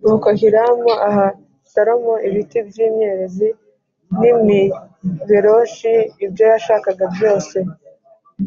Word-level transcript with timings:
Nuko 0.00 0.28
Hiramu 0.38 0.90
aha 1.08 1.26
Salomo 1.72 2.14
ibiti 2.28 2.58
by’imyerezi 2.68 3.48
n’imiberoshi, 4.18 5.92
ibyo 6.24 6.44
yashakaga 6.52 7.04
byose 7.14 7.56